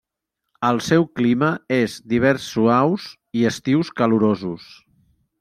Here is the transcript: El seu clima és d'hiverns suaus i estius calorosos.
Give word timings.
El 0.69 0.79
seu 0.85 1.03
clima 1.19 1.49
és 1.77 1.97
d'hiverns 2.13 2.47
suaus 2.55 3.07
i 3.43 3.47
estius 3.53 3.93
calorosos. 4.03 4.73